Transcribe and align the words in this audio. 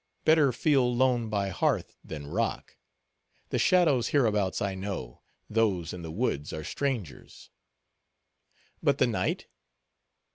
Better 0.25 0.51
feel 0.51 0.95
lone 0.95 1.29
by 1.29 1.49
hearth, 1.49 1.95
than 2.03 2.25
rock. 2.25 2.75
The 3.49 3.59
shadows 3.59 4.07
hereabouts 4.07 4.59
I 4.59 4.73
know—those 4.73 5.93
in 5.93 6.01
the 6.01 6.09
woods 6.09 6.51
are 6.51 6.63
strangers." 6.63 7.51
"But 8.81 8.97
the 8.97 9.05
night?" 9.05 9.45